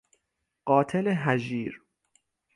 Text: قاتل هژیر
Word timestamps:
قاتل 0.65 1.07
هژیر 1.07 1.81